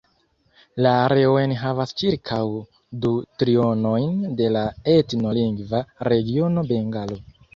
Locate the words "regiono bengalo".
6.09-7.23